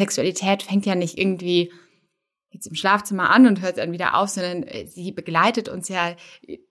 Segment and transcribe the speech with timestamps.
[0.00, 1.70] Sexualität fängt ja nicht irgendwie
[2.50, 6.14] jetzt im Schlafzimmer an und hört dann wieder auf, sondern äh, sie begleitet uns ja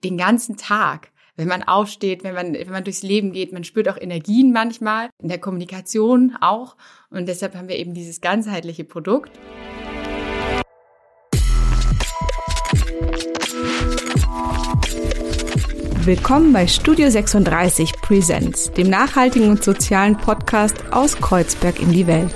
[0.02, 1.12] den ganzen Tag.
[1.36, 5.10] Wenn man aufsteht, wenn man, wenn man durchs Leben geht, man spürt auch Energien manchmal,
[5.22, 6.76] in der Kommunikation auch.
[7.08, 9.30] Und deshalb haben wir eben dieses ganzheitliche Produkt.
[16.02, 22.32] Willkommen bei Studio 36 Presents, dem nachhaltigen und sozialen Podcast aus Kreuzberg in die Welt.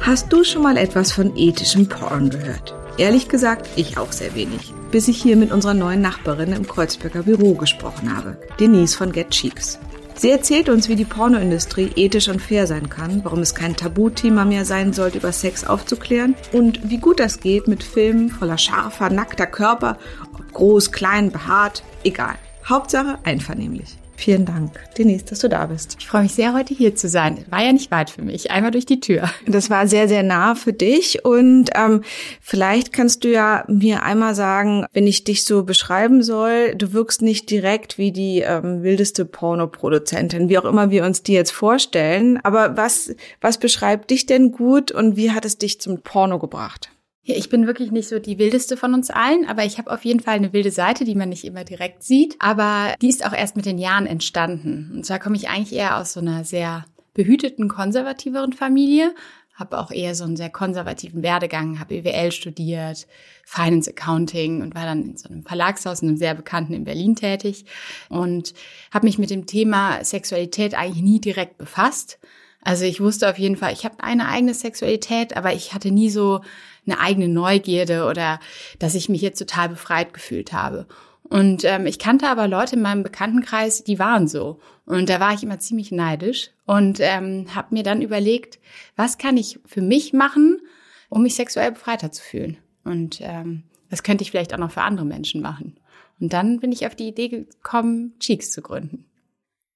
[0.00, 2.74] Hast du schon mal etwas von ethischem Porn gehört?
[2.98, 4.74] Ehrlich gesagt, ich auch sehr wenig.
[4.90, 9.30] Bis ich hier mit unserer neuen Nachbarin im Kreuzberger Büro gesprochen habe, Denise von Get
[9.30, 9.78] Cheeks.
[10.14, 14.44] Sie erzählt uns, wie die Pornoindustrie ethisch und fair sein kann, warum es kein Tabuthema
[14.44, 19.08] mehr sein sollte, über Sex aufzuklären und wie gut das geht mit Filmen voller scharfer,
[19.08, 19.96] nackter Körper,
[20.34, 22.34] ob groß, klein, behaart, egal.
[22.68, 23.96] Hauptsache einvernehmlich.
[24.20, 25.96] Vielen Dank, Denise, dass du da bist.
[25.98, 27.42] Ich freue mich sehr, heute hier zu sein.
[27.48, 29.30] War ja nicht weit für mich, einmal durch die Tür.
[29.46, 31.24] Das war sehr, sehr nah für dich.
[31.24, 32.02] Und ähm,
[32.42, 37.22] vielleicht kannst du ja mir einmal sagen, wenn ich dich so beschreiben soll, du wirkst
[37.22, 42.38] nicht direkt wie die ähm, wildeste Pornoproduzentin, wie auch immer wir uns die jetzt vorstellen.
[42.42, 46.90] Aber was, was beschreibt dich denn gut und wie hat es dich zum Porno gebracht?
[47.30, 50.04] Ja, ich bin wirklich nicht so die wildeste von uns allen, aber ich habe auf
[50.04, 52.34] jeden Fall eine wilde Seite, die man nicht immer direkt sieht.
[52.40, 54.90] Aber die ist auch erst mit den Jahren entstanden.
[54.92, 59.14] Und zwar komme ich eigentlich eher aus so einer sehr behüteten, konservativeren Familie,
[59.54, 63.06] habe auch eher so einen sehr konservativen Werdegang, habe EWL studiert,
[63.44, 67.14] Finance Accounting und war dann in so einem Verlagshaus, in einem sehr bekannten in Berlin
[67.14, 67.64] tätig
[68.08, 68.54] und
[68.90, 72.18] habe mich mit dem Thema Sexualität eigentlich nie direkt befasst.
[72.62, 76.10] Also ich wusste auf jeden Fall, ich habe eine eigene Sexualität, aber ich hatte nie
[76.10, 76.42] so
[76.86, 78.40] eine eigene Neugierde oder
[78.78, 80.86] dass ich mich jetzt total befreit gefühlt habe.
[81.22, 84.58] Und ähm, ich kannte aber Leute in meinem Bekanntenkreis, die waren so.
[84.84, 88.58] Und da war ich immer ziemlich neidisch und ähm, habe mir dann überlegt,
[88.96, 90.60] was kann ich für mich machen,
[91.08, 92.58] um mich sexuell befreiter zu fühlen.
[92.84, 95.76] Und ähm, das könnte ich vielleicht auch noch für andere Menschen machen.
[96.18, 99.04] Und dann bin ich auf die Idee gekommen, Cheeks zu gründen.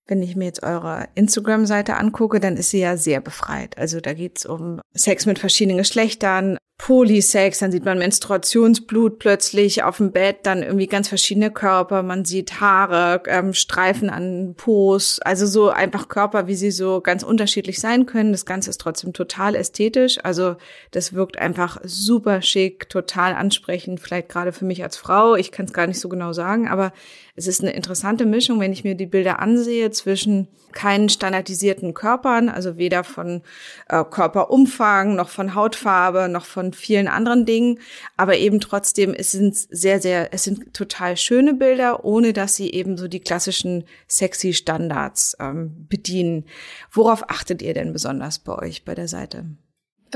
[0.06, 3.78] Wenn ich mir jetzt eure Instagram-Seite angucke, dann ist sie ja sehr befreit.
[3.78, 9.96] Also da geht's um Sex mit verschiedenen Geschlechtern, Polysex, dann sieht man Menstruationsblut plötzlich auf
[9.96, 15.46] dem Bett, dann irgendwie ganz verschiedene Körper, man sieht Haare, ähm, Streifen an Po's, also
[15.46, 18.32] so einfach Körper, wie sie so ganz unterschiedlich sein können.
[18.32, 20.56] Das Ganze ist trotzdem total ästhetisch, also
[20.90, 25.64] das wirkt einfach super schick, total ansprechend, vielleicht gerade für mich als Frau, ich kann
[25.64, 26.92] es gar nicht so genau sagen, aber
[27.34, 32.50] es ist eine interessante Mischung, wenn ich mir die Bilder ansehe, zwischen keinen standardisierten Körpern,
[32.50, 33.42] also weder von
[33.88, 37.78] äh, Körperumfang noch von Hautfarbe noch von vielen anderen Dingen,
[38.16, 42.70] aber eben trotzdem, es sind sehr, sehr, es sind total schöne Bilder, ohne dass sie
[42.70, 46.44] eben so die klassischen sexy Standards ähm, bedienen.
[46.90, 49.46] Worauf achtet ihr denn besonders bei euch bei der Seite?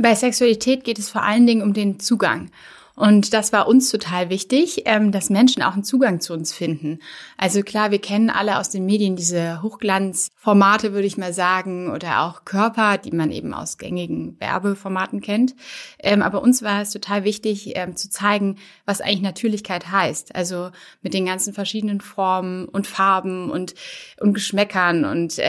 [0.01, 2.51] Bei Sexualität geht es vor allen Dingen um den Zugang.
[2.99, 6.99] Und das war uns total wichtig, ähm, dass Menschen auch einen Zugang zu uns finden.
[7.37, 12.23] Also klar, wir kennen alle aus den Medien diese Hochglanzformate, würde ich mal sagen, oder
[12.23, 15.55] auch Körper, die man eben aus gängigen Werbeformaten kennt.
[16.01, 20.35] Ähm, aber uns war es total wichtig ähm, zu zeigen, was eigentlich Natürlichkeit heißt.
[20.35, 20.71] Also
[21.01, 23.77] mit den ganzen verschiedenen Formen und Farben und,
[24.21, 25.05] und Geschmäckern.
[25.05, 25.41] Und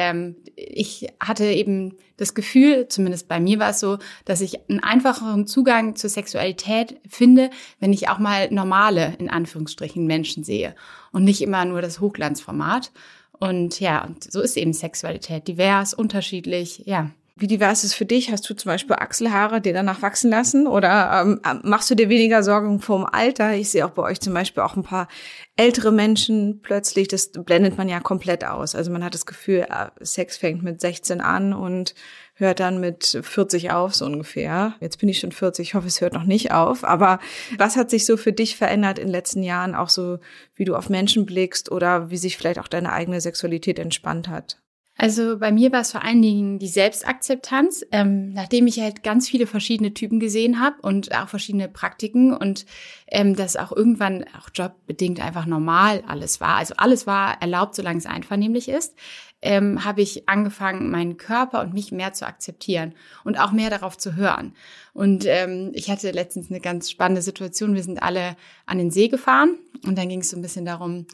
[0.55, 5.47] ich hatte eben das Gefühl, zumindest bei mir war es so, dass ich einen einfacheren
[5.47, 7.49] Zugang zur Sexualität finde,
[7.79, 10.75] wenn ich auch mal normale, in Anführungsstrichen, Menschen sehe
[11.11, 12.91] und nicht immer nur das Hochglanzformat.
[13.31, 17.11] Und ja, und so ist eben Sexualität divers, unterschiedlich, ja.
[17.39, 18.33] Wie divers ist für dich?
[18.33, 20.67] Hast du zum Beispiel Achselhaare dir danach wachsen lassen?
[20.67, 23.53] Oder ähm, machst du dir weniger Sorgen vom Alter?
[23.55, 25.07] Ich sehe auch bei euch zum Beispiel auch ein paar
[25.55, 27.07] ältere Menschen plötzlich.
[27.07, 28.75] Das blendet man ja komplett aus.
[28.75, 31.95] Also man hat das Gefühl, äh, Sex fängt mit 16 an und
[32.33, 34.75] hört dann mit 40 auf, so ungefähr.
[34.81, 36.83] Jetzt bin ich schon 40, ich hoffe, es hört noch nicht auf.
[36.83, 37.19] Aber
[37.57, 40.19] was hat sich so für dich verändert in den letzten Jahren, auch so,
[40.55, 44.59] wie du auf Menschen blickst oder wie sich vielleicht auch deine eigene Sexualität entspannt hat?
[45.01, 49.29] Also bei mir war es vor allen Dingen die Selbstakzeptanz, ähm, nachdem ich halt ganz
[49.29, 52.65] viele verschiedene Typen gesehen habe und auch verschiedene Praktiken und
[53.07, 56.57] ähm, das auch irgendwann auch jobbedingt einfach normal alles war.
[56.57, 58.93] Also alles war erlaubt, solange es einvernehmlich ist,
[59.41, 62.93] ähm, habe ich angefangen, meinen Körper und mich mehr zu akzeptieren
[63.23, 64.53] und auch mehr darauf zu hören.
[64.91, 67.73] Und ähm, ich hatte letztens eine ganz spannende Situation.
[67.73, 68.35] Wir sind alle
[68.65, 71.05] an den See gefahren und dann ging es so ein bisschen darum,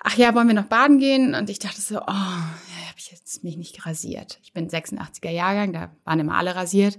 [0.00, 1.34] ach ja, wollen wir noch baden gehen?
[1.34, 4.38] Und ich dachte so, oh, habe ich jetzt mich nicht rasiert.
[4.42, 6.98] Ich bin 86er Jahrgang, da waren immer alle rasiert.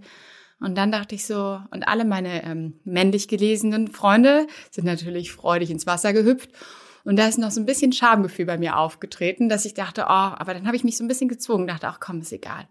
[0.60, 5.72] Und dann dachte ich so, und alle meine ähm, männlich gelesenen Freunde sind natürlich freudig
[5.72, 6.52] ins Wasser gehüpft.
[7.04, 10.08] Und da ist noch so ein bisschen Schamgefühl bei mir aufgetreten, dass ich dachte, oh,
[10.38, 12.68] aber dann habe ich mich so ein bisschen gezwungen, dachte, ach komm, ist egal.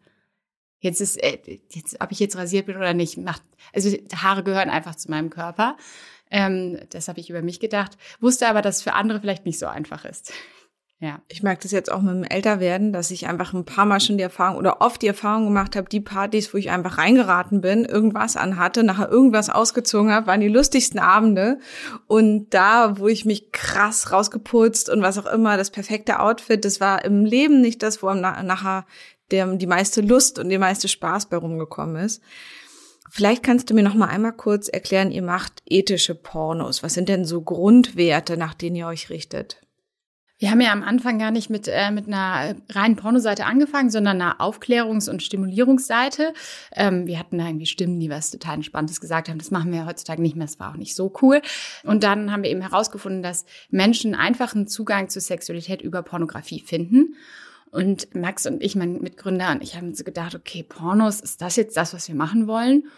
[0.79, 1.39] Jetzt ist, äh,
[1.69, 3.43] jetzt, ob ich jetzt rasiert bin oder nicht, macht,
[3.75, 5.77] also Haare gehören einfach zu meinem Körper.
[6.31, 9.59] Ähm, das habe ich über mich gedacht, wusste aber, dass es für andere vielleicht nicht
[9.59, 10.33] so einfach ist.
[11.03, 11.23] Ja.
[11.29, 14.19] Ich merke das jetzt auch mit dem Älterwerden, dass ich einfach ein paar Mal schon
[14.19, 17.87] die Erfahrung oder oft die Erfahrung gemacht habe, die Partys, wo ich einfach reingeraten bin,
[17.87, 21.59] irgendwas anhatte, nachher irgendwas ausgezogen habe, waren die lustigsten Abende.
[22.07, 26.83] Und da, wo ich mich krass rausgeputzt und was auch immer, das perfekte Outfit, das
[26.83, 28.85] war im Leben nicht das, wo nachher
[29.31, 32.23] der, die meiste Lust und die meiste Spaß bei rumgekommen ist.
[33.13, 36.85] Vielleicht kannst du mir noch mal einmal kurz erklären, ihr macht ethische Pornos.
[36.85, 39.61] Was sind denn so Grundwerte, nach denen ihr euch richtet?
[40.39, 44.23] Wir haben ja am Anfang gar nicht mit, äh, mit einer reinen Pornoseite angefangen, sondern
[44.23, 46.33] einer Aufklärungs- und Stimulierungsseite.
[46.73, 49.39] Ähm, wir hatten da irgendwie Stimmen, die was total Entspanntes gesagt haben.
[49.39, 50.47] Das machen wir heutzutage nicht mehr.
[50.47, 51.43] Das war auch nicht so cool.
[51.85, 57.17] Und dann haben wir eben herausgefunden, dass Menschen einfachen Zugang zur Sexualität über Pornografie finden.
[57.71, 61.57] Und Max und ich, mein Mitgründer und ich haben uns gedacht, okay, Pornos, ist das
[61.57, 62.89] jetzt das, was wir machen wollen?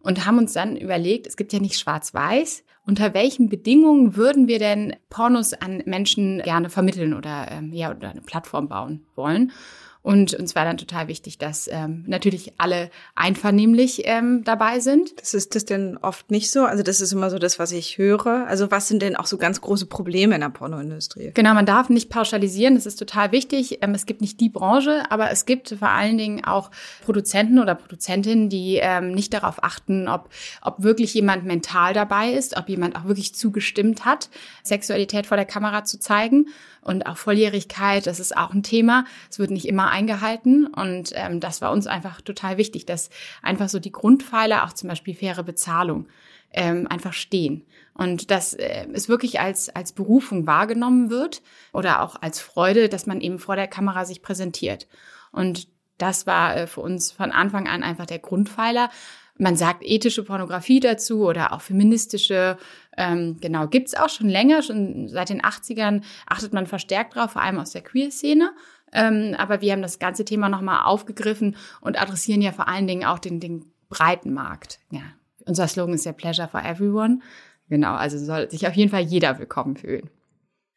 [0.00, 4.58] Und haben uns dann überlegt, es gibt ja nicht schwarz-weiß, unter welchen Bedingungen würden wir
[4.58, 9.52] denn Pornos an Menschen gerne vermitteln oder, ähm, ja, oder eine Plattform bauen wollen?
[10.02, 15.20] Und uns war dann total wichtig, dass ähm, natürlich alle einvernehmlich ähm, dabei sind.
[15.20, 16.64] Das ist das denn oft nicht so?
[16.64, 18.46] Also das ist immer so das, was ich höre.
[18.48, 21.30] Also was sind denn auch so ganz große Probleme in der Pornoindustrie?
[21.34, 22.74] Genau, man darf nicht pauschalisieren.
[22.74, 23.78] Das ist total wichtig.
[23.80, 26.72] Ähm, es gibt nicht die Branche, aber es gibt vor allen Dingen auch
[27.04, 30.30] Produzenten oder Produzentinnen, die ähm, nicht darauf achten, ob,
[30.62, 34.30] ob wirklich jemand mental dabei ist, ob jemand auch wirklich zugestimmt hat,
[34.64, 36.46] Sexualität vor der Kamera zu zeigen.
[36.82, 39.04] Und auch Volljährigkeit, das ist auch ein Thema.
[39.30, 40.66] Es wird nicht immer eingehalten.
[40.66, 43.08] Und ähm, das war uns einfach total wichtig, dass
[43.40, 46.08] einfach so die Grundpfeiler, auch zum Beispiel faire Bezahlung,
[46.52, 47.64] ähm, einfach stehen.
[47.94, 51.42] Und dass äh, es wirklich als, als Berufung wahrgenommen wird
[51.72, 54.88] oder auch als Freude, dass man eben vor der Kamera sich präsentiert.
[55.30, 55.68] Und
[55.98, 58.90] das war äh, für uns von Anfang an einfach der Grundpfeiler.
[59.38, 62.58] Man sagt ethische Pornografie dazu oder auch feministische.
[62.96, 67.42] Ähm, genau, gibt's auch schon länger, schon seit den 80ern achtet man verstärkt drauf, vor
[67.42, 68.52] allem aus der Queer-Szene.
[68.92, 73.04] Ähm, aber wir haben das ganze Thema nochmal aufgegriffen und adressieren ja vor allen Dingen
[73.04, 74.80] auch den, den breiten Markt.
[74.90, 75.02] Ja.
[75.46, 77.20] Unser Slogan ist ja Pleasure for Everyone.
[77.68, 80.10] Genau, also soll sich auf jeden Fall jeder willkommen fühlen.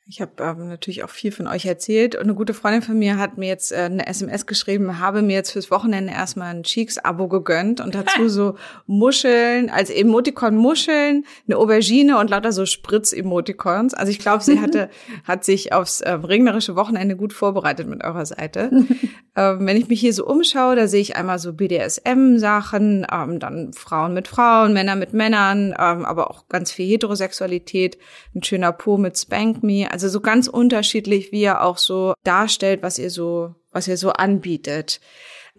[0.08, 3.18] Ich habe ähm, natürlich auch viel von euch erzählt und eine gute Freundin von mir
[3.18, 7.28] hat mir jetzt äh, eine SMS geschrieben, habe mir jetzt fürs Wochenende erstmal ein Cheeks-Abo
[7.28, 8.54] gegönnt und dazu so
[8.86, 13.96] Muscheln, als Emoticon Muscheln, eine Aubergine und lauter so Spritz-Emoticons.
[13.96, 14.92] Also ich glaube, sie hatte,
[15.24, 18.70] hat sich aufs äh, regnerische Wochenende gut vorbereitet mit eurer Seite.
[19.36, 23.74] ähm, wenn ich mich hier so umschaue, da sehe ich einmal so BDSM-Sachen, ähm, dann
[23.74, 27.98] Frauen mit Frauen, Männer mit Männern, ähm, aber auch ganz viel Heterosexualität,
[28.36, 32.84] ein schöner Po mit Spank Me also so ganz unterschiedlich, wie er auch so darstellt,
[32.84, 35.00] was ihr so, was ihr so anbietet.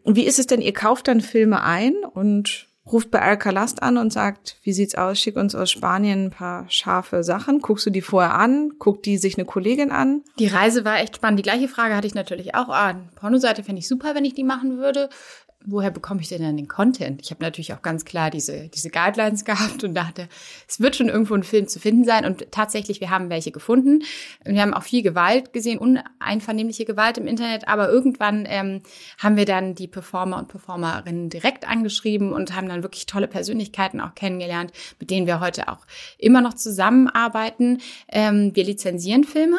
[0.05, 0.61] Wie ist es denn?
[0.61, 5.19] Ihr kauft dann Filme ein und ruft bei Alcalast an und sagt, wie sieht's aus?
[5.19, 7.61] Schick uns aus Spanien ein paar scharfe Sachen.
[7.61, 8.73] Guckst du die vorher an?
[8.79, 10.23] Guckt die sich eine Kollegin an?
[10.39, 11.39] Die Reise war echt spannend.
[11.39, 12.69] Die gleiche Frage hatte ich natürlich auch.
[12.69, 15.09] Ah, Pornoseite fände ich super, wenn ich die machen würde
[15.67, 17.21] woher bekomme ich denn dann den Content?
[17.21, 20.29] Ich habe natürlich auch ganz klar diese, diese Guidelines gehabt und dachte,
[20.67, 22.25] es wird schon irgendwo ein Film zu finden sein.
[22.25, 24.03] Und tatsächlich, wir haben welche gefunden.
[24.45, 27.69] Wir haben auch viel Gewalt gesehen, uneinvernehmliche Gewalt im Internet.
[27.69, 28.83] Aber irgendwann ähm,
[29.19, 34.01] haben wir dann die Performer und Performerinnen direkt angeschrieben und haben dann wirklich tolle Persönlichkeiten
[34.01, 35.87] auch kennengelernt, mit denen wir heute auch
[36.19, 37.79] immer noch zusammenarbeiten.
[38.09, 39.59] Ähm, wir lizenzieren Filme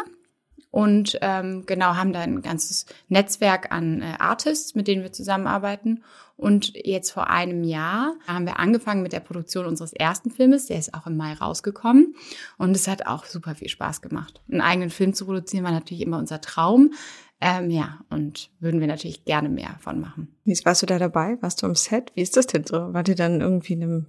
[0.77, 6.03] und ähm, genau haben da ein ganzes Netzwerk an äh, Artists, mit denen wir zusammenarbeiten.
[6.35, 10.67] Und jetzt vor einem Jahr haben wir angefangen mit der Produktion unseres ersten Filmes.
[10.67, 12.13] Der ist auch im Mai rausgekommen.
[12.59, 14.39] Und es hat auch super viel Spaß gemacht.
[14.51, 16.93] Einen eigenen Film zu produzieren war natürlich immer unser Traum.
[17.41, 20.27] Ähm, ja, und würden wir natürlich gerne mehr von machen.
[20.43, 21.39] Wie warst du da dabei?
[21.41, 22.11] Warst du am Set?
[22.13, 22.93] Wie ist das denn so?
[22.93, 24.05] Wart ihr dann irgendwie in einem,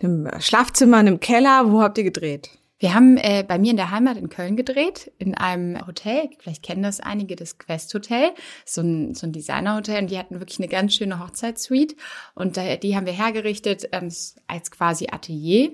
[0.00, 1.72] in einem Schlafzimmer, in einem Keller?
[1.72, 2.57] Wo habt ihr gedreht?
[2.78, 6.30] Wir haben äh, bei mir in der Heimat in Köln gedreht, in einem Hotel.
[6.38, 8.30] Vielleicht kennen das einige, das Quest Hotel.
[8.64, 10.02] So ein, so ein Designerhotel.
[10.02, 11.96] Und die hatten wirklich eine ganz schöne Hochzeitssuite.
[12.34, 14.12] Und äh, die haben wir hergerichtet ähm,
[14.46, 15.72] als quasi Atelier.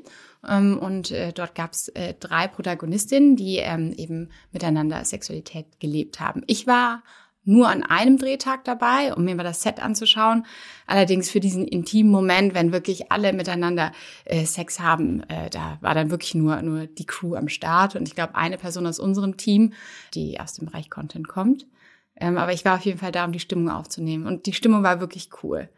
[0.49, 6.21] Ähm, und äh, dort gab es äh, drei Protagonistinnen, die ähm, eben miteinander Sexualität gelebt
[6.21, 6.43] haben.
[6.47, 7.03] Ich war
[7.45, 10.47] nur an einem Drehtag dabei, um mir mal das Set anzuschauen.
[10.87, 13.93] Allerdings für diesen intimen Moment, wenn wirklich alle miteinander
[14.25, 17.97] äh, Sex haben, äh, da war dann wirklich nur, nur die Crew am Start.
[17.97, 19.73] Und ich glaube, eine Person aus unserem Team,
[20.15, 21.67] die aus dem Bereich Content kommt.
[22.17, 24.27] Ähm, aber ich war auf jeden Fall da, um die Stimmung aufzunehmen.
[24.27, 25.69] Und die Stimmung war wirklich cool.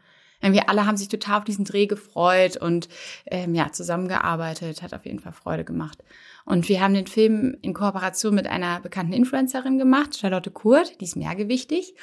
[0.41, 2.89] Wir alle haben sich total auf diesen Dreh gefreut und
[3.25, 6.03] ähm, ja, zusammengearbeitet, hat auf jeden Fall Freude gemacht.
[6.45, 11.05] Und wir haben den Film in Kooperation mit einer bekannten Influencerin gemacht, Charlotte Kurt, die
[11.05, 11.95] ist mehrgewichtig.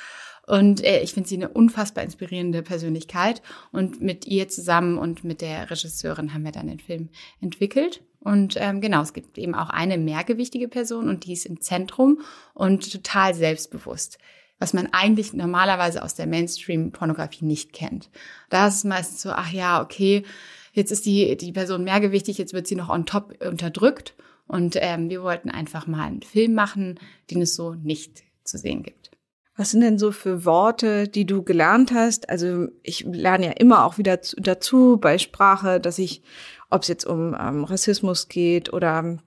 [0.47, 3.41] Und äh, ich finde sie eine unfassbar inspirierende Persönlichkeit.
[3.73, 7.09] Und mit ihr zusammen und mit der Regisseurin haben wir dann den Film
[7.41, 8.03] entwickelt.
[8.21, 12.21] Und ähm, genau, es gibt eben auch eine mehrgewichtige Person und die ist im Zentrum
[12.55, 14.19] und total selbstbewusst
[14.64, 18.09] was man eigentlich normalerweise aus der Mainstream-Pornografie nicht kennt.
[18.49, 20.25] Da ist es meistens so, ach ja, okay,
[20.73, 24.14] jetzt ist die, die Person mehrgewichtig, jetzt wird sie noch on top unterdrückt.
[24.47, 26.99] Und ähm, wir wollten einfach mal einen Film machen,
[27.30, 29.11] den es so nicht zu sehen gibt.
[29.54, 32.30] Was sind denn so für Worte, die du gelernt hast?
[32.30, 36.23] Also ich lerne ja immer auch wieder dazu bei Sprache, dass ich,
[36.71, 39.18] ob es jetzt um ähm, Rassismus geht oder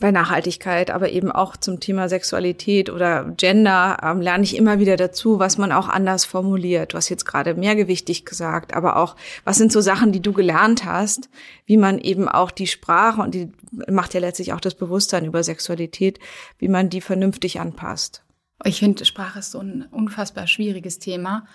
[0.00, 4.96] bei Nachhaltigkeit, aber eben auch zum Thema Sexualität oder Gender ähm, lerne ich immer wieder
[4.96, 6.92] dazu, was man auch anders formuliert.
[6.92, 10.84] Du hast jetzt gerade mehrgewichtig gesagt, aber auch, was sind so Sachen, die du gelernt
[10.84, 11.30] hast,
[11.64, 13.50] wie man eben auch die Sprache und die
[13.90, 16.20] macht ja letztlich auch das Bewusstsein über Sexualität,
[16.58, 18.22] wie man die vernünftig anpasst.
[18.64, 21.46] Ich finde, Sprache ist so ein unfassbar schwieriges Thema.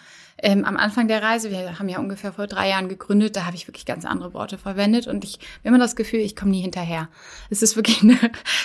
[0.42, 3.56] Ähm, am Anfang der Reise, wir haben ja ungefähr vor drei Jahren gegründet, da habe
[3.56, 6.62] ich wirklich ganz andere Worte verwendet und ich habe immer das Gefühl, ich komme nie
[6.62, 7.10] hinterher.
[7.50, 8.18] Es ist wirklich eine,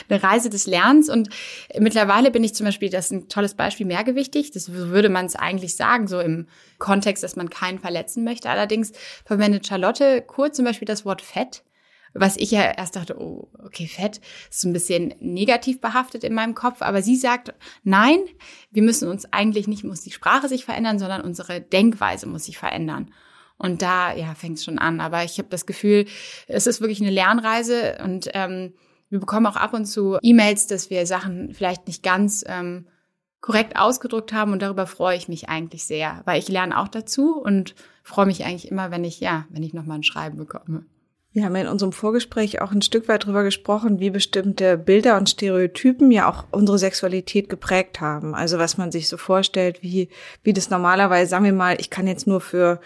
[0.08, 1.28] eine Reise des Lernens und
[1.78, 4.50] mittlerweile bin ich zum Beispiel, das ist ein tolles Beispiel, mehrgewichtig.
[4.50, 6.46] Das würde man es eigentlich sagen, so im
[6.78, 8.50] Kontext, dass man keinen verletzen möchte.
[8.50, 8.92] Allerdings
[9.24, 11.62] verwendet Charlotte kurz zum Beispiel das Wort Fett
[12.14, 16.34] was ich ja erst dachte, oh, okay, Fett ist so ein bisschen negativ behaftet in
[16.34, 16.82] meinem Kopf.
[16.82, 18.18] Aber sie sagt, nein,
[18.70, 22.58] wir müssen uns eigentlich nicht, muss die Sprache sich verändern, sondern unsere Denkweise muss sich
[22.58, 23.12] verändern.
[23.56, 25.00] Und da, ja, fängt es schon an.
[25.00, 26.06] Aber ich habe das Gefühl,
[26.46, 28.74] es ist wirklich eine Lernreise und ähm,
[29.10, 32.86] wir bekommen auch ab und zu E-Mails, dass wir Sachen vielleicht nicht ganz ähm,
[33.40, 37.40] korrekt ausgedrückt haben und darüber freue ich mich eigentlich sehr, weil ich lerne auch dazu
[37.40, 40.84] und freue mich eigentlich immer, wenn ich, ja, wenn ich nochmal ein Schreiben bekomme.
[41.32, 45.28] Wir haben in unserem Vorgespräch auch ein Stück weit darüber gesprochen, wie bestimmte Bilder und
[45.28, 48.34] Stereotypen ja auch unsere Sexualität geprägt haben.
[48.34, 50.08] Also was man sich so vorstellt, wie,
[50.42, 52.80] wie das normalerweise, sagen wir mal, ich kann jetzt nur für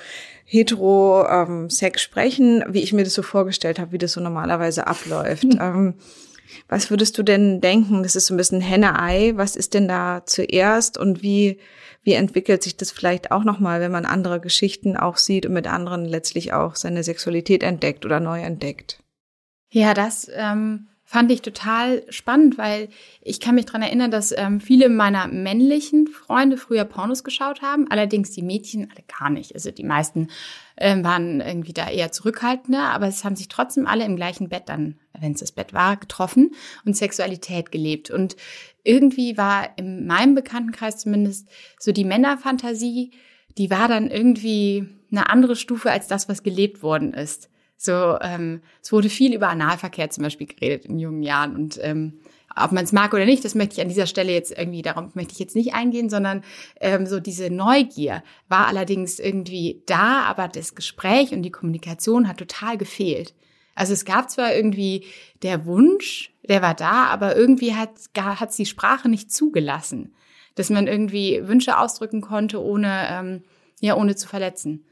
[0.44, 4.86] hetero ähm, Sex sprechen, wie ich mir das so vorgestellt habe, wie das so normalerweise
[4.86, 5.44] abläuft.
[5.44, 5.52] Hm.
[5.62, 5.94] Ähm,
[6.68, 8.02] was würdest du denn denken?
[8.02, 9.32] Das ist so ein bisschen Henne-Ei.
[9.36, 11.58] Was ist denn da zuerst und wie
[12.02, 15.66] wie entwickelt sich das vielleicht auch nochmal, wenn man andere Geschichten auch sieht und mit
[15.66, 19.02] anderen letztlich auch seine Sexualität entdeckt oder neu entdeckt?
[19.70, 22.88] Ja, das ähm, fand ich total spannend, weil
[23.20, 27.86] ich kann mich dran erinnern, dass ähm, viele meiner männlichen Freunde früher Pornos geschaut haben,
[27.90, 29.54] allerdings die Mädchen alle gar nicht.
[29.54, 30.28] Also die meisten
[30.78, 34.70] ähm, waren irgendwie da eher zurückhaltender, aber es haben sich trotzdem alle im gleichen Bett
[34.70, 36.52] dann, wenn es das Bett war, getroffen
[36.86, 38.10] und Sexualität gelebt.
[38.10, 38.36] Und
[38.82, 41.46] irgendwie war in meinem Bekanntenkreis zumindest
[41.78, 43.10] so die Männerfantasie,
[43.58, 47.50] die war dann irgendwie eine andere Stufe als das, was gelebt worden ist.
[47.84, 52.20] So, ähm, es wurde viel über Analverkehr zum Beispiel geredet in jungen Jahren und ähm,
[52.54, 55.10] ob man es mag oder nicht, das möchte ich an dieser Stelle jetzt irgendwie, darum
[55.14, 56.44] möchte ich jetzt nicht eingehen, sondern
[56.80, 62.36] ähm, so diese Neugier war allerdings irgendwie da, aber das Gespräch und die Kommunikation hat
[62.36, 63.34] total gefehlt.
[63.74, 65.04] Also es gab zwar irgendwie
[65.42, 70.14] der Wunsch, der war da, aber irgendwie hat hat's die Sprache nicht zugelassen,
[70.54, 73.42] dass man irgendwie Wünsche ausdrücken konnte, ohne ähm,
[73.80, 74.84] ja ohne zu verletzen.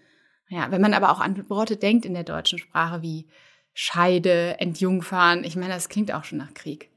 [0.51, 3.27] Ja, wenn man aber auch an Worte denkt in der deutschen Sprache wie
[3.73, 6.91] Scheide, Entjungfern, ich meine, das klingt auch schon nach Krieg.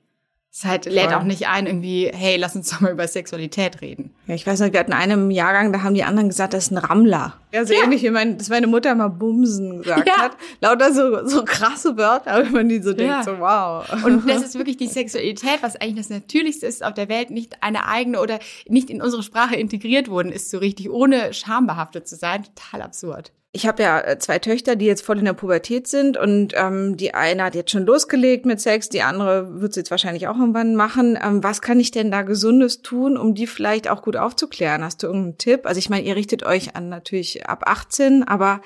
[0.52, 4.14] Es halt lädt auch nicht ein, irgendwie, hey, lass uns doch mal über Sexualität reden.
[4.28, 6.72] Ja, ich weiß noch, wir hatten einen Jahrgang, da haben die anderen gesagt, das ist
[6.72, 7.40] ein Rammler.
[7.52, 7.84] Ja, so ja.
[7.84, 10.18] ähnlich wie mein, dass meine Mutter mal Bumsen gesagt ja.
[10.18, 10.38] hat.
[10.62, 12.96] Lauter so, so krasse Wörter, aber man die so ja.
[12.96, 13.84] denkt, so wow.
[14.04, 17.64] Und das ist wirklich die Sexualität, was eigentlich das Natürlichste ist auf der Welt, nicht
[17.64, 22.16] eine eigene oder nicht in unsere Sprache integriert worden ist, so richtig, ohne schambehaftet zu
[22.16, 22.44] sein.
[22.44, 26.18] Total absurd ich habe ja äh, zwei Töchter, die jetzt voll in der Pubertät sind
[26.18, 29.92] und ähm, die eine hat jetzt schon losgelegt mit Sex, die andere wird es jetzt
[29.92, 31.20] wahrscheinlich auch irgendwann machen.
[31.24, 34.84] Ähm, was kann ich denn da Gesundes tun, um die vielleicht auch gut aufzuklären?
[34.84, 35.68] Hast du irgendeinen Tipp?
[35.68, 38.60] Also ich meine, ihr richtet euch an natürlich ab 18, aber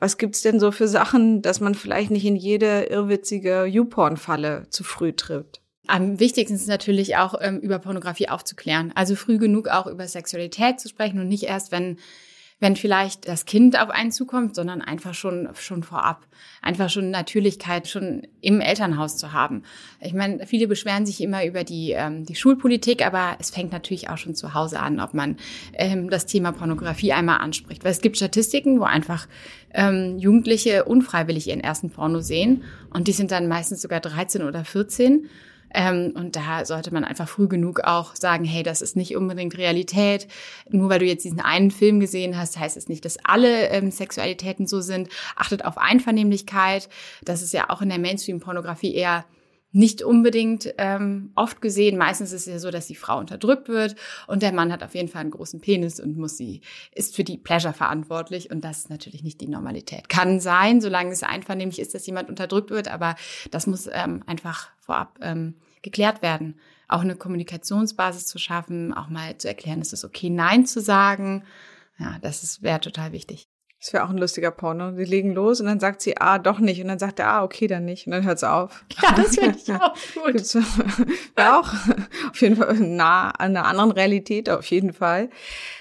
[0.00, 4.82] was gibt's denn so für Sachen, dass man vielleicht nicht in jede irrwitzige YouPorn-Falle zu
[4.82, 5.60] früh tritt?
[5.86, 8.90] Am wichtigsten ist natürlich auch, ähm, über Pornografie aufzuklären.
[8.96, 11.98] Also früh genug auch über Sexualität zu sprechen und nicht erst, wenn
[12.62, 16.24] wenn vielleicht das Kind auf einen zukommt, sondern einfach schon, schon vorab.
[16.62, 19.64] Einfach schon Natürlichkeit schon im Elternhaus zu haben.
[20.00, 24.10] Ich meine, viele beschweren sich immer über die, ähm, die Schulpolitik, aber es fängt natürlich
[24.10, 25.38] auch schon zu Hause an, ob man
[25.72, 27.82] ähm, das Thema Pornografie einmal anspricht.
[27.82, 29.26] Weil es gibt Statistiken, wo einfach
[29.74, 34.64] ähm, Jugendliche unfreiwillig ihren ersten Porno sehen und die sind dann meistens sogar 13 oder
[34.64, 35.28] 14
[35.74, 39.56] Ähm, und da sollte man einfach früh genug auch sagen, hey, das ist nicht unbedingt
[39.56, 40.28] Realität.
[40.70, 43.90] Nur weil du jetzt diesen einen Film gesehen hast, heißt es nicht, dass alle ähm,
[43.90, 45.08] Sexualitäten so sind.
[45.36, 46.88] Achtet auf Einvernehmlichkeit.
[47.24, 49.24] Das ist ja auch in der Mainstream-Pornografie eher
[49.72, 51.96] nicht unbedingt ähm, oft gesehen.
[51.96, 54.94] Meistens ist es ja so, dass die Frau unterdrückt wird und der Mann hat auf
[54.94, 56.60] jeden Fall einen großen Penis und muss sie,
[56.94, 60.08] ist für die Pleasure verantwortlich und das ist natürlich nicht die Normalität.
[60.08, 63.16] Kann sein, solange es einvernehmlich ist, dass jemand unterdrückt wird, aber
[63.50, 66.58] das muss ähm, einfach vorab ähm, geklärt werden.
[66.88, 71.44] Auch eine Kommunikationsbasis zu schaffen, auch mal zu erklären, es ist okay, Nein zu sagen.
[71.98, 73.51] Ja, das wäre total wichtig.
[73.82, 74.92] Das wäre auch ein lustiger Porno.
[74.92, 76.80] Die legen los und dann sagt sie, ah, doch nicht.
[76.80, 78.06] Und dann sagt er, ah, okay, dann nicht.
[78.06, 78.84] Und dann hört es auf.
[79.02, 80.54] Ja, das finde ich auch gut.
[81.34, 81.74] Wäre auch
[82.30, 85.30] auf jeden Fall nah an einer anderen Realität, auf jeden Fall.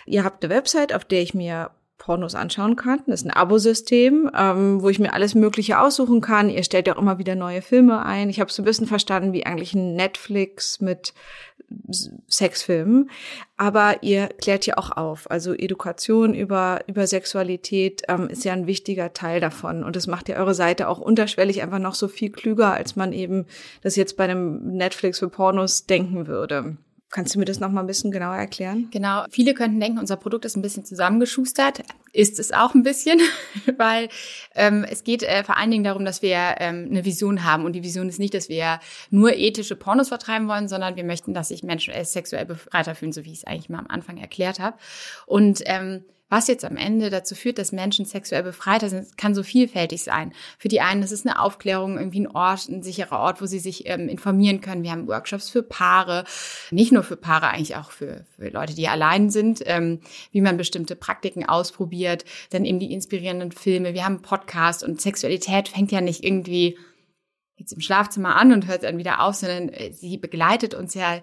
[0.07, 3.03] Ihr habt eine Website, auf der ich mir Pornos anschauen kann.
[3.05, 6.49] Das ist ein Abosystem, ähm, wo ich mir alles Mögliche aussuchen kann.
[6.49, 8.31] Ihr stellt ja auch immer wieder neue Filme ein.
[8.31, 11.13] Ich habe so ein bisschen verstanden, wie eigentlich ein Netflix mit
[12.27, 13.09] Sexfilmen,
[13.57, 15.29] aber ihr klärt ja auch auf.
[15.29, 19.83] Also Education über, über Sexualität ähm, ist ja ein wichtiger Teil davon.
[19.83, 23.13] Und das macht ja eure Seite auch unterschwellig einfach noch so viel klüger, als man
[23.13, 23.45] eben
[23.81, 26.77] das jetzt bei einem Netflix für Pornos denken würde.
[27.11, 28.87] Kannst du mir das noch mal ein bisschen genauer erklären?
[28.89, 29.25] Genau.
[29.29, 31.83] Viele könnten denken, unser Produkt ist ein bisschen zusammengeschustert.
[32.13, 33.19] Ist es auch ein bisschen,
[33.77, 34.07] weil
[34.55, 37.65] ähm, es geht äh, vor allen Dingen darum, dass wir ähm, eine Vision haben.
[37.65, 41.33] Und die Vision ist nicht, dass wir nur ethische Pornos vertreiben wollen, sondern wir möchten,
[41.33, 44.17] dass sich Menschen äh, sexuell befreiter fühlen, so wie ich es eigentlich mal am Anfang
[44.17, 44.77] erklärt habe.
[45.25, 49.43] Und ähm, was jetzt am Ende dazu führt, dass Menschen sexuell befreiter sind, kann so
[49.43, 50.31] vielfältig sein.
[50.57, 53.59] Für die einen ist es eine Aufklärung, irgendwie ein Ort, ein sicherer Ort, wo sie
[53.59, 54.81] sich ähm, informieren können.
[54.81, 56.23] Wir haben Workshops für Paare,
[56.71, 59.99] nicht nur für Paare, eigentlich auch für, für Leute, die allein sind, ähm,
[60.31, 63.93] wie man bestimmte Praktiken ausprobiert, dann eben die inspirierenden Filme.
[63.93, 66.77] Wir haben einen Podcast und Sexualität fängt ja nicht irgendwie
[67.57, 71.19] jetzt im Schlafzimmer an und hört dann wieder auf, sondern äh, sie begleitet uns ja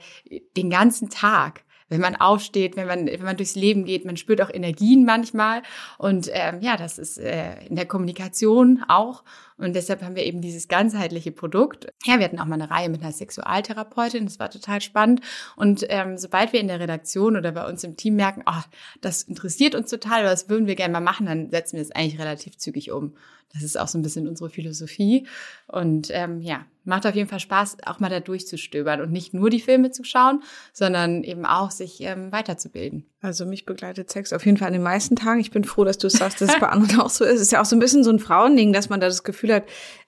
[0.54, 4.04] den ganzen Tag wenn man aufsteht, wenn man, wenn man durchs Leben geht.
[4.04, 5.62] Man spürt auch Energien manchmal.
[5.96, 9.22] Und ähm, ja, das ist äh, in der Kommunikation auch.
[9.58, 11.92] Und deshalb haben wir eben dieses ganzheitliche Produkt.
[12.04, 14.24] Ja, wir hatten auch mal eine Reihe mit einer Sexualtherapeutin.
[14.24, 15.20] Das war total spannend.
[15.56, 18.62] Und ähm, sobald wir in der Redaktion oder bei uns im Team merken, oh,
[19.00, 21.90] das interessiert uns total, oder das würden wir gerne mal machen, dann setzen wir es
[21.90, 23.14] eigentlich relativ zügig um.
[23.52, 25.26] Das ist auch so ein bisschen unsere Philosophie.
[25.66, 29.50] Und ähm, ja, macht auf jeden Fall Spaß, auch mal da durchzustöbern und nicht nur
[29.50, 30.42] die Filme zu schauen,
[30.72, 33.06] sondern eben auch sich ähm, weiterzubilden.
[33.20, 35.40] Also mich begleitet Sex auf jeden Fall an den meisten Tagen.
[35.40, 37.36] Ich bin froh, dass du sagst, dass es bei anderen auch so ist.
[37.36, 39.52] Es ist ja auch so ein bisschen so ein Frauending, dass man da das Gefühl
[39.52, 39.64] hat,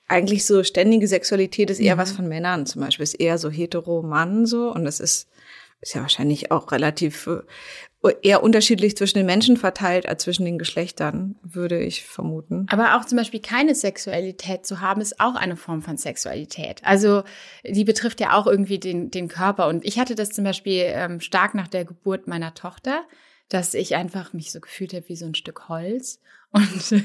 [0.06, 2.00] eigentlich so ständige Sexualität ist eher mhm.
[2.00, 5.28] was von Männern zum Beispiel, ist eher so hetero Mann so und das ist
[5.82, 7.40] ist ja wahrscheinlich auch relativ äh,
[8.22, 12.66] eher unterschiedlich zwischen den Menschen verteilt als zwischen den Geschlechtern, würde ich vermuten.
[12.70, 16.80] Aber auch zum Beispiel keine Sexualität zu haben, ist auch eine Form von Sexualität.
[16.82, 17.24] Also
[17.62, 19.68] die betrifft ja auch irgendwie den, den Körper.
[19.68, 23.04] Und ich hatte das zum Beispiel ähm, stark nach der Geburt meiner Tochter,
[23.50, 26.20] dass ich einfach mich so gefühlt habe wie so ein Stück Holz.
[26.52, 27.04] Und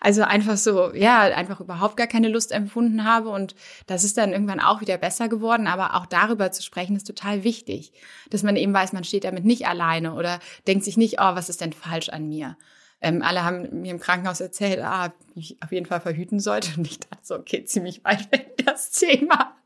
[0.00, 3.28] also einfach so, ja, einfach überhaupt gar keine Lust empfunden habe.
[3.30, 3.54] Und
[3.86, 5.66] das ist dann irgendwann auch wieder besser geworden.
[5.66, 7.92] Aber auch darüber zu sprechen, ist total wichtig.
[8.30, 11.48] Dass man eben weiß, man steht damit nicht alleine oder denkt sich nicht, oh, was
[11.48, 12.56] ist denn falsch an mir?
[13.00, 16.70] Ähm, alle haben mir im Krankenhaus erzählt, ah, ich auf jeden Fall verhüten sollte.
[16.76, 19.56] Und ich dachte so, okay, ziemlich weit weg das Thema.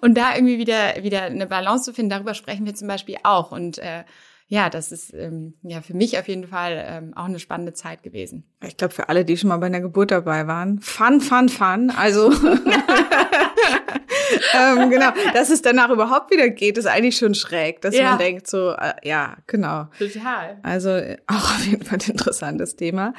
[0.00, 3.50] Und da irgendwie wieder, wieder eine Balance zu finden, darüber sprechen wir zum Beispiel auch.
[3.50, 4.04] Und äh,
[4.50, 8.02] ja, das ist ähm, ja für mich auf jeden Fall ähm, auch eine spannende Zeit
[8.02, 8.42] gewesen.
[8.66, 11.90] Ich glaube, für alle, die schon mal bei einer Geburt dabei waren, fun, fun, fun.
[11.96, 12.32] Also
[14.54, 18.10] ähm, genau, dass es danach überhaupt wieder geht, ist eigentlich schon schräg, dass ja.
[18.10, 19.86] man denkt so, äh, ja, genau.
[19.98, 20.58] Total.
[20.62, 20.90] Also
[21.26, 23.14] auch auf jeden Fall ein interessantes Thema.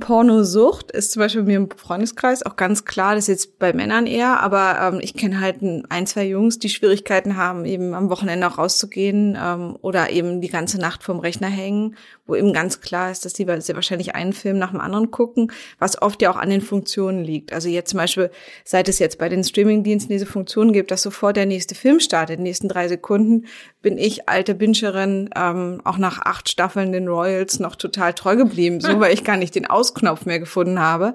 [0.00, 3.72] Pornosucht ist zum Beispiel bei mir im Freundeskreis auch ganz klar, das ist jetzt bei
[3.72, 8.10] Männern eher, aber ähm, ich kenne halt ein, zwei Jungs, die Schwierigkeiten haben, eben am
[8.10, 12.80] Wochenende auch rauszugehen ähm, oder eben die ganze Nacht vorm Rechner hängen, wo eben ganz
[12.80, 16.30] klar ist, dass die sehr wahrscheinlich einen Film nach dem anderen gucken, was oft ja
[16.30, 17.52] auch an den Funktionen liegt.
[17.52, 18.30] Also jetzt zum Beispiel,
[18.64, 22.34] seit es jetzt bei den Streamingdiensten diese Funktion gibt, dass sofort der nächste Film startet,
[22.34, 23.46] in den nächsten drei Sekunden,
[23.82, 28.80] bin ich alte Bincherin ähm, auch nach acht Staffeln den Royals noch total treu geblieben,
[28.80, 31.14] so weil ich gar nicht den Ausknopf mehr gefunden habe.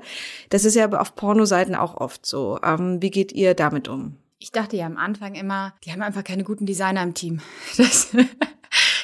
[0.49, 2.59] Das ist ja aber auf Pornoseiten auch oft so.
[2.63, 4.17] Ähm, wie geht ihr damit um?
[4.37, 7.41] Ich dachte ja am Anfang immer, die haben einfach keine guten Designer im Team.
[7.77, 8.15] Das,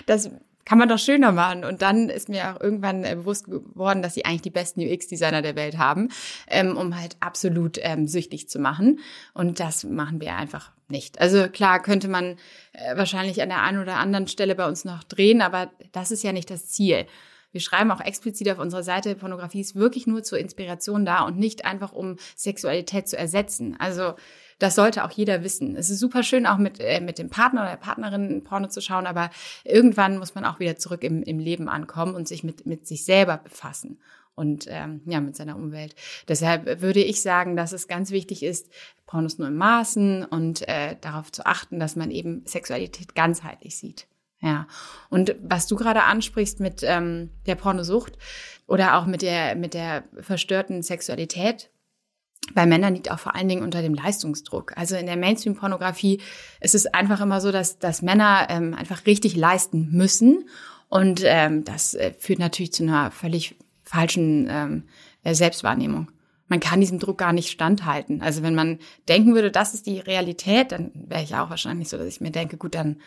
[0.06, 0.30] das
[0.66, 1.64] kann man doch schöner machen.
[1.64, 5.42] Und dann ist mir auch irgendwann äh, bewusst geworden, dass sie eigentlich die besten UX-Designer
[5.42, 6.10] der Welt haben,
[6.48, 9.00] ähm, um halt absolut ähm, süchtig zu machen.
[9.34, 11.22] Und das machen wir einfach nicht.
[11.22, 12.38] Also klar könnte man
[12.74, 16.24] äh, wahrscheinlich an der einen oder anderen Stelle bei uns noch drehen, aber das ist
[16.24, 17.06] ja nicht das Ziel.
[17.52, 21.38] Wir schreiben auch explizit auf unserer Seite, Pornografie ist wirklich nur zur Inspiration da und
[21.38, 23.78] nicht einfach um Sexualität zu ersetzen.
[23.80, 24.16] Also
[24.60, 25.76] das sollte auch jeder wissen.
[25.76, 28.82] Es ist super schön, auch mit, äh, mit dem Partner oder der Partnerin Porno zu
[28.82, 29.30] schauen, aber
[29.64, 33.04] irgendwann muss man auch wieder zurück im, im Leben ankommen und sich mit, mit sich
[33.04, 34.00] selber befassen
[34.36, 35.96] und ähm, ja mit seiner Umwelt.
[36.28, 38.70] Deshalb würde ich sagen, dass es ganz wichtig ist,
[39.06, 44.08] Pornos nur im Maßen und äh, darauf zu achten, dass man eben Sexualität ganzheitlich sieht.
[44.42, 44.68] Ja.
[45.10, 48.18] Und was du gerade ansprichst mit ähm, der Pornosucht
[48.68, 51.70] oder auch mit der mit der verstörten Sexualität,
[52.54, 54.74] bei Männern liegt auch vor allen Dingen unter dem Leistungsdruck.
[54.78, 56.22] Also in der Mainstream-Pornografie
[56.62, 60.48] ist es einfach immer so, dass, dass Männer ähm, einfach richtig leisten müssen.
[60.88, 64.84] Und ähm, das äh, führt natürlich zu einer völlig falschen ähm,
[65.24, 66.12] äh, Selbstwahrnehmung.
[66.48, 68.22] Man kann diesem Druck gar nicht standhalten.
[68.22, 68.78] Also wenn man
[69.10, 72.32] denken würde, das ist die Realität, dann wäre ich auch wahrscheinlich so, dass ich mir
[72.32, 72.98] denke, gut, dann,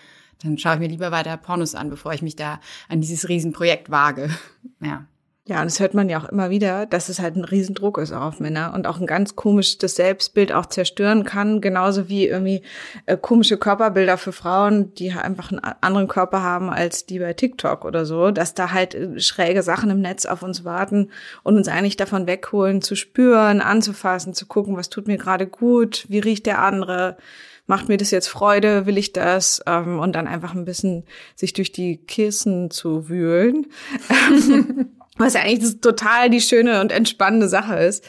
[0.42, 3.90] dann schaue ich mir lieber weiter Pornos an, bevor ich mich da an dieses Riesenprojekt
[3.90, 4.30] wage.
[4.80, 5.06] Ja.
[5.48, 8.12] Ja, und das hört man ja auch immer wieder, dass es halt ein Riesendruck ist
[8.12, 12.60] auch auf Männer und auch ein ganz komisches Selbstbild auch zerstören kann, genauso wie irgendwie
[13.06, 17.86] äh, komische Körperbilder für Frauen, die einfach einen anderen Körper haben als die bei TikTok
[17.86, 21.08] oder so, dass da halt äh, schräge Sachen im Netz auf uns warten
[21.44, 26.04] und uns eigentlich davon wegholen, zu spüren, anzufassen, zu gucken, was tut mir gerade gut,
[26.10, 27.16] wie riecht der andere,
[27.66, 31.04] macht mir das jetzt Freude, will ich das ähm, und dann einfach ein bisschen
[31.36, 33.68] sich durch die Kissen zu wühlen.
[35.18, 38.04] was ja eigentlich total die schöne und entspannende Sache ist.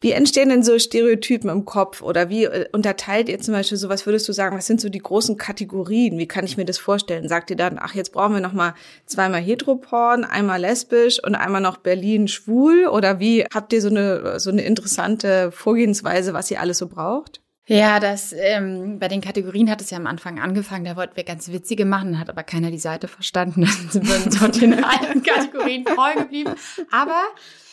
[0.00, 3.88] Wie entstehen denn so Stereotypen im Kopf oder wie äh, unterteilt ihr zum Beispiel so,
[3.88, 6.18] was würdest du sagen, was sind so die großen Kategorien?
[6.18, 7.26] Wie kann ich mir das vorstellen?
[7.26, 8.74] Sagt ihr dann, ach, jetzt brauchen wir noch mal
[9.06, 12.86] zweimal Heteroporn, einmal lesbisch und einmal noch Berlin schwul?
[12.86, 17.40] Oder wie habt ihr so eine, so eine interessante Vorgehensweise, was ihr alles so braucht?
[17.66, 20.84] Ja, das ähm, bei den Kategorien hat es ja am Anfang angefangen.
[20.84, 23.62] Da wollten wir ganz witzige machen, hat aber keiner die Seite verstanden.
[23.64, 26.54] Dann sind wir uns dort in alten Kategorien treu geblieben.
[26.90, 27.22] Aber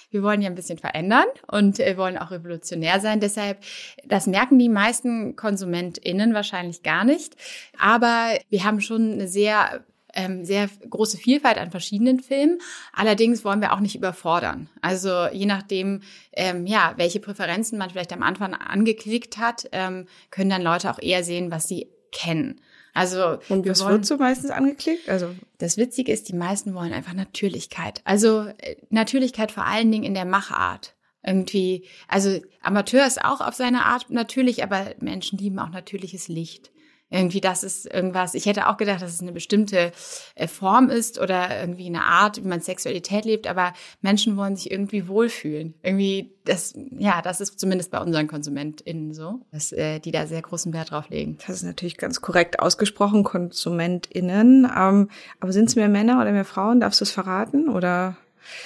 [0.09, 3.19] wir wollen ja ein bisschen verändern und wir wollen auch revolutionär sein.
[3.19, 3.59] Deshalb,
[4.05, 7.35] das merken die meisten KonsumentInnen wahrscheinlich gar nicht.
[7.77, 12.59] Aber wir haben schon eine sehr ähm, sehr große Vielfalt an verschiedenen Filmen.
[12.93, 14.69] Allerdings wollen wir auch nicht überfordern.
[14.81, 16.01] Also je nachdem,
[16.33, 20.99] ähm, ja, welche Präferenzen man vielleicht am Anfang angeklickt hat, ähm, können dann Leute auch
[20.99, 22.61] eher sehen, was sie kennen.
[22.93, 25.07] Also und was wollen, wird so meistens angeklickt?
[25.07, 28.01] Also das Witzige ist, die meisten wollen einfach Natürlichkeit.
[28.03, 30.93] Also äh, Natürlichkeit vor allen Dingen in der Machart
[31.23, 36.70] irgendwie, also Amateur ist auch auf seine Art natürlich, aber Menschen lieben auch natürliches Licht.
[37.13, 38.33] Irgendwie, das ist irgendwas.
[38.35, 39.91] Ich hätte auch gedacht, dass es eine bestimmte
[40.35, 44.71] äh, Form ist oder irgendwie eine Art, wie man Sexualität lebt, aber Menschen wollen sich
[44.71, 45.73] irgendwie wohlfühlen.
[45.83, 50.41] Irgendwie, das, ja, das ist zumindest bei unseren KonsumentInnen so, dass äh, die da sehr
[50.41, 51.37] großen Wert drauf legen.
[51.45, 54.71] Das ist natürlich ganz korrekt ausgesprochen, KonsumentInnen.
[54.73, 55.09] Ähm,
[55.41, 56.79] aber sind es mehr Männer oder mehr Frauen?
[56.79, 57.67] Darfst du es verraten?
[57.67, 58.15] Oder?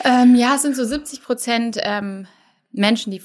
[0.03, 2.27] Ähm, ja, es sind so 70 Prozent ähm,
[2.75, 3.21] Menschen, die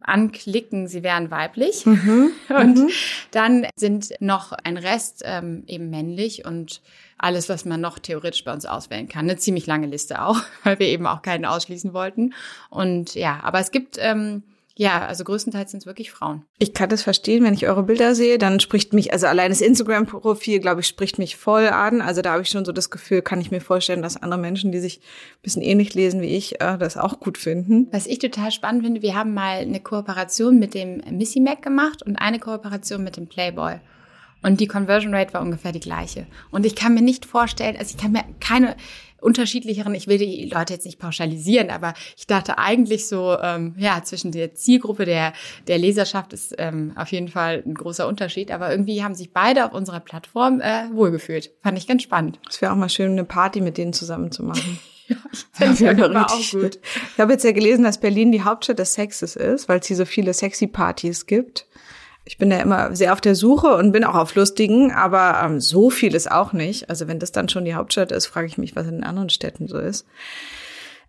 [0.00, 1.86] anklicken, sie wären weiblich.
[1.86, 2.32] Mhm.
[2.48, 2.90] Und mhm.
[3.30, 6.80] dann sind noch ein Rest ähm, eben männlich und
[7.18, 9.26] alles, was man noch theoretisch bei uns auswählen kann.
[9.26, 12.34] Eine ziemlich lange Liste auch, weil wir eben auch keinen ausschließen wollten.
[12.68, 14.42] Und ja, aber es gibt ähm,
[14.74, 16.44] ja, also größtenteils sind es wirklich Frauen.
[16.58, 19.60] Ich kann das verstehen, wenn ich eure Bilder sehe, dann spricht mich, also allein das
[19.60, 22.00] Instagram-Profil, glaube ich, spricht mich voll an.
[22.00, 24.72] Also da habe ich schon so das Gefühl, kann ich mir vorstellen, dass andere Menschen,
[24.72, 27.88] die sich ein bisschen ähnlich lesen wie ich, äh, das auch gut finden.
[27.92, 32.02] Was ich total spannend finde, wir haben mal eine Kooperation mit dem Missy Mac gemacht
[32.02, 33.78] und eine Kooperation mit dem Playboy.
[34.42, 36.26] Und die Conversion Rate war ungefähr die gleiche.
[36.50, 38.74] Und ich kann mir nicht vorstellen, also ich kann mir keine
[39.22, 44.02] unterschiedlicheren, ich will die Leute jetzt nicht pauschalisieren, aber ich dachte eigentlich so, ähm, ja,
[44.02, 45.32] zwischen der Zielgruppe der,
[45.66, 49.64] der Leserschaft ist ähm, auf jeden Fall ein großer Unterschied, aber irgendwie haben sich beide
[49.64, 51.50] auf unserer Plattform äh, wohlgefühlt.
[51.62, 52.38] Fand ich ganz spannend.
[52.48, 54.78] Es wäre auch mal schön, eine Party mit denen zusammen zu machen.
[55.08, 55.16] ja,
[55.70, 56.78] ich finde ja, auch gut.
[57.14, 59.96] Ich habe jetzt ja gelesen, dass Berlin die Hauptstadt des Sexes ist, weil es hier
[59.96, 61.66] so viele sexy Partys gibt.
[62.24, 65.60] Ich bin da immer sehr auf der Suche und bin auch auf Lustigen, aber ähm,
[65.60, 66.88] so viel ist auch nicht.
[66.88, 69.66] Also wenn das dann schon die Hauptstadt ist, frage ich mich, was in anderen Städten
[69.66, 70.06] so ist.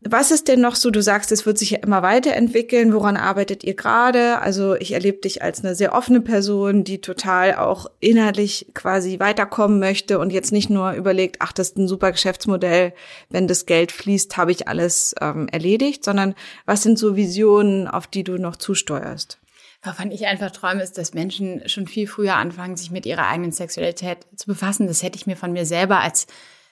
[0.06, 0.92] Was ist denn noch so?
[0.92, 2.94] Du sagst, es wird sich ja immer weiterentwickeln.
[2.94, 4.40] Woran arbeitet ihr gerade?
[4.40, 9.80] Also ich erlebe dich als eine sehr offene Person, die total auch inhaltlich quasi weiterkommen
[9.80, 12.94] möchte und jetzt nicht nur überlegt, ach, das ist ein super Geschäftsmodell.
[13.30, 18.08] Wenn das Geld fließt, habe ich alles ähm, erledigt, sondern was sind so Visionen, auf
[18.08, 19.40] die du noch zusteuerst?
[19.84, 23.52] Wovon ich einfach träume, ist, dass Menschen schon viel früher anfangen, sich mit ihrer eigenen
[23.52, 24.88] Sexualität zu befassen.
[24.88, 26.26] Das hätte ich mir von mir selber als,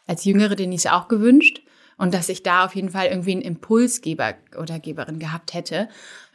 [0.07, 1.61] als Jüngere Denise auch gewünscht.
[1.97, 5.89] Und dass ich da auf jeden Fall irgendwie einen Impulsgeber oder Geberin gehabt hätte.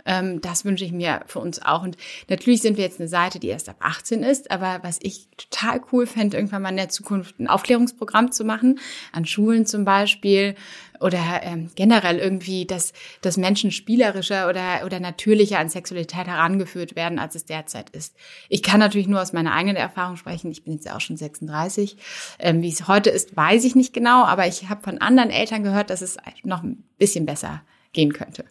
[0.06, 1.82] Ähm, das wünsche ich mir für uns auch.
[1.82, 1.96] Und
[2.28, 5.80] natürlich sind wir jetzt eine Seite, die erst ab 18 ist, aber was ich total
[5.92, 8.78] cool fände, irgendwann mal in der Zukunft ein Aufklärungsprogramm zu machen,
[9.12, 10.54] an Schulen zum Beispiel,
[11.00, 17.18] oder ähm, generell irgendwie, dass, dass Menschen spielerischer oder, oder natürlicher an Sexualität herangeführt werden,
[17.18, 18.16] als es derzeit ist.
[18.48, 20.50] Ich kann natürlich nur aus meiner eigenen Erfahrung sprechen.
[20.50, 21.96] Ich bin jetzt auch schon 36.
[22.38, 25.62] Ähm, wie es heute ist, weiß ich nicht genau, aber ich habe von anderen Eltern
[25.62, 28.44] gehört, dass es noch ein bisschen besser gehen könnte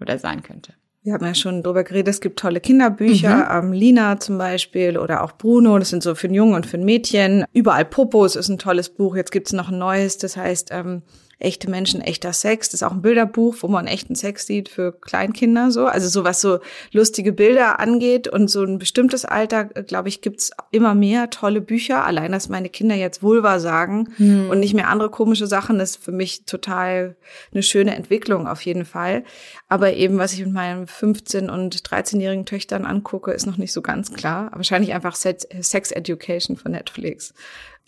[0.00, 0.74] oder sein könnte.
[1.04, 3.68] Wir haben ja schon drüber geredet, es gibt tolle Kinderbücher, mhm.
[3.68, 6.78] ähm, Lina zum Beispiel oder auch Bruno, das sind so für einen Jungen und für
[6.78, 7.44] ein Mädchen.
[7.52, 11.02] Überall Popos ist ein tolles Buch, jetzt gibt's noch ein neues, das heißt ähm,
[11.44, 12.68] echte Menschen, echter Sex.
[12.68, 15.86] Das ist auch ein Bilderbuch, wo man echten Sex sieht für Kleinkinder so.
[15.86, 16.58] Also so was so
[16.92, 22.04] lustige Bilder angeht und so ein bestimmtes Alter, glaube ich, gibt's immer mehr tolle Bücher.
[22.04, 24.50] Allein, dass meine Kinder jetzt Vulva sagen hm.
[24.50, 27.16] und nicht mehr andere komische Sachen, ist für mich total
[27.52, 29.24] eine schöne Entwicklung auf jeden Fall.
[29.68, 33.82] Aber eben, was ich mit meinen 15- und 13-jährigen Töchtern angucke, ist noch nicht so
[33.82, 34.50] ganz klar.
[34.54, 35.44] Wahrscheinlich einfach Sex
[35.92, 37.34] Education von Netflix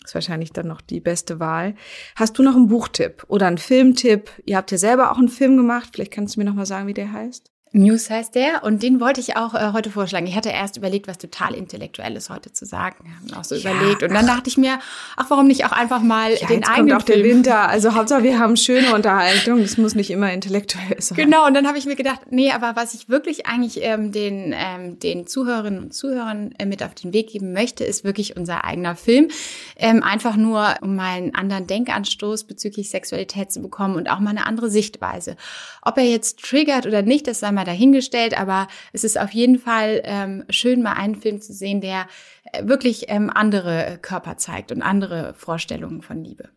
[0.03, 1.75] ist wahrscheinlich dann noch die beste Wahl.
[2.15, 4.31] Hast du noch einen Buchtipp oder einen Filmtipp?
[4.45, 5.89] Ihr habt ja selber auch einen Film gemacht.
[5.93, 7.51] Vielleicht kannst du mir noch mal sagen, wie der heißt.
[7.71, 10.25] News heißt der und den wollte ich auch äh, heute vorschlagen.
[10.27, 12.95] Ich hatte erst überlegt, was total intellektuelles heute zu sagen.
[13.03, 14.79] Wir haben auch so ja, überlegt und dann dachte ich mir,
[15.15, 17.23] ach, warum nicht auch einfach mal ja, den jetzt eigenen kommt auch Film.
[17.23, 17.69] der Winter.
[17.69, 19.61] Also Hauptsache, wir haben schöne Unterhaltung.
[19.61, 21.17] Das muss nicht immer intellektuell sein.
[21.17, 21.45] Genau.
[21.45, 24.99] Und dann habe ich mir gedacht, nee, aber was ich wirklich eigentlich ähm, den ähm,
[24.99, 28.95] den Zuhörerinnen und Zuhörern äh, mit auf den Weg geben möchte, ist wirklich unser eigener
[28.95, 29.27] Film.
[29.75, 34.31] Ähm, einfach nur, um mal einen anderen Denkanstoß bezüglich Sexualität zu bekommen und auch mal
[34.31, 35.35] eine andere Sichtweise.
[35.81, 39.59] Ob er jetzt triggert oder nicht, das sei mal dahingestellt, aber es ist auf jeden
[39.59, 42.07] Fall ähm, schön, mal einen Film zu sehen, der
[42.53, 46.49] äh, wirklich ähm, andere Körper zeigt und andere Vorstellungen von Liebe.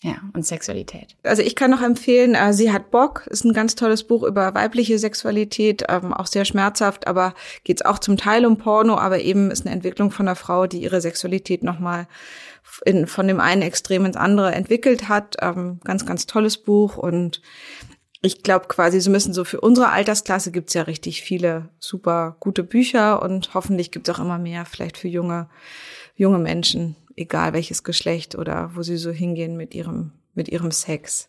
[0.00, 1.16] Ja, und Sexualität.
[1.24, 4.54] Also ich kann noch empfehlen, äh, Sie hat Bock, ist ein ganz tolles Buch über
[4.54, 9.50] weibliche Sexualität, ähm, auch sehr schmerzhaft, aber geht's auch zum Teil um Porno, aber eben
[9.50, 12.06] ist eine Entwicklung von einer Frau, die ihre Sexualität nochmal
[12.84, 15.36] in, von dem einen Extrem ins andere entwickelt hat.
[15.40, 17.42] Ähm, ganz, ganz tolles Buch und
[18.20, 22.64] ich glaube quasi, so müssen so für unsere Altersklasse gibt's ja richtig viele super gute
[22.64, 25.48] Bücher und hoffentlich gibt's auch immer mehr, vielleicht für junge,
[26.16, 31.28] junge Menschen, egal welches Geschlecht oder wo sie so hingehen mit ihrem, mit ihrem Sex.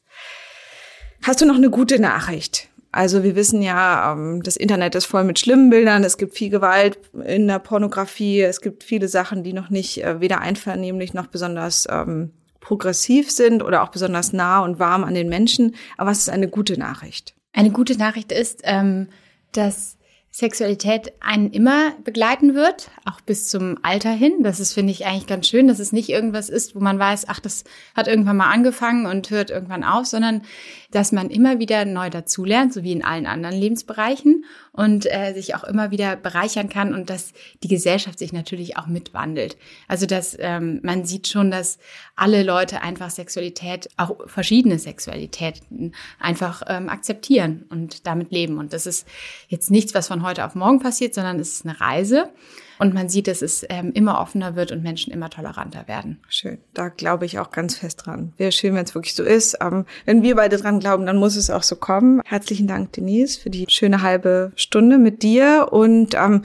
[1.22, 2.70] Hast du noch eine gute Nachricht?
[2.92, 6.50] Also wir wissen ja, ähm, das Internet ist voll mit schlimmen Bildern, es gibt viel
[6.50, 11.28] Gewalt in der Pornografie, es gibt viele Sachen, die noch nicht äh, weder einvernehmlich noch
[11.28, 12.32] besonders ähm,
[12.70, 15.74] progressiv sind oder auch besonders nah und warm an den Menschen.
[15.98, 17.34] Aber was ist eine gute Nachricht?
[17.52, 19.08] Eine gute Nachricht ist, ähm,
[19.54, 19.98] dass
[20.32, 24.44] Sexualität einen immer begleiten wird, auch bis zum Alter hin.
[24.44, 27.28] Das ist, finde ich, eigentlich ganz schön, dass es nicht irgendwas ist, wo man weiß,
[27.28, 27.64] ach, das
[27.96, 30.44] hat irgendwann mal angefangen und hört irgendwann auf, sondern
[30.92, 35.56] dass man immer wieder neu dazulernt, so wie in allen anderen Lebensbereichen und äh, sich
[35.56, 39.58] auch immer wieder bereichern kann und dass die Gesellschaft sich natürlich auch mitwandelt.
[39.88, 41.80] Also dass ähm, man sieht schon, dass
[42.16, 48.58] alle Leute einfach Sexualität, auch verschiedene Sexualitäten einfach ähm, akzeptieren und damit leben.
[48.58, 49.08] Und das ist
[49.48, 52.30] jetzt nichts, was von heute auf morgen passiert, sondern es ist eine Reise.
[52.78, 56.20] Und man sieht, dass es ähm, immer offener wird und Menschen immer toleranter werden.
[56.30, 56.60] Schön.
[56.74, 58.32] Da glaube ich auch ganz fest dran.
[58.38, 59.58] Wäre schön, wenn es wirklich so ist.
[59.60, 62.22] Ähm, wenn wir beide dran glauben, dann muss es auch so kommen.
[62.24, 65.68] Herzlichen Dank, Denise, für die schöne halbe Stunde mit dir.
[65.72, 66.44] Und ähm,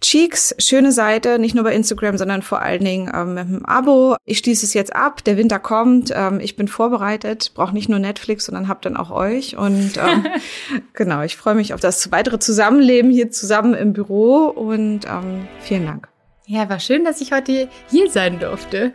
[0.00, 4.16] Cheeks, schöne Seite, nicht nur bei Instagram, sondern vor allen Dingen ähm, mit einem Abo.
[4.24, 7.98] Ich schließe es jetzt ab, der Winter kommt, ähm, ich bin vorbereitet, brauche nicht nur
[7.98, 9.56] Netflix, sondern habe dann auch euch.
[9.56, 10.26] Und ähm,
[10.94, 15.86] genau, ich freue mich auf das weitere Zusammenleben hier zusammen im Büro und ähm, vielen
[15.86, 16.08] Dank.
[16.46, 18.94] Ja, war schön, dass ich heute hier sein durfte.